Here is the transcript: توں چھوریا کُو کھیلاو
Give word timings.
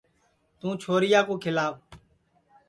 توں 0.59 0.73
چھوریا 0.81 1.19
کُو 1.27 1.33
کھیلاو 1.43 1.73